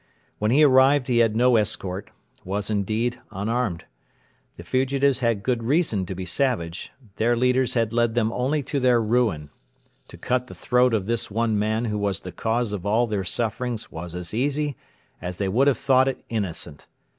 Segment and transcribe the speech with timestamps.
[0.39, 2.09] When he arrived he had no escort
[2.43, 3.85] was, indeed, unarmed.
[4.57, 6.91] The fugitives had good reason to be savage.
[7.17, 9.51] Their leaders had led them only to their ruin.
[10.07, 13.23] To cut the throat of this one man who was the cause of all their
[13.23, 14.75] sufferings was as easy
[15.21, 16.87] as they would have thought it innocent.